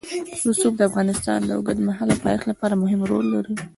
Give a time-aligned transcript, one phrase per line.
[0.49, 3.55] رسوب د افغانستان د اوږدمهاله پایښت لپاره مهم رول لري.